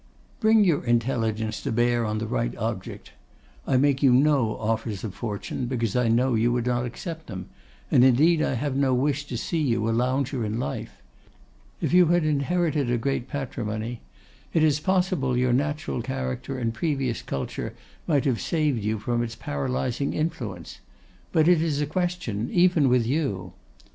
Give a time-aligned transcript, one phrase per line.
[0.39, 3.11] 'Bring your intelligence to bear on the right object.
[3.67, 7.49] I make you no offers of fortune, because I know you would not accept them,
[7.91, 11.03] and indeed I have no wish to see you a lounger in life.
[11.81, 14.01] If you had inherited a great patrimony,
[14.53, 17.75] it is possible your natural character and previous culture
[18.07, 20.79] might have saved you from its paralysing influence;
[21.31, 23.53] but it is a question, even with you.